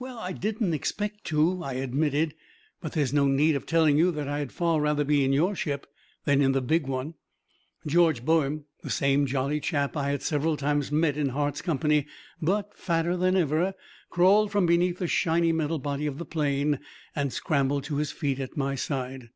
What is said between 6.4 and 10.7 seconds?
in the big one." George Boehm, the same jolly chap I had several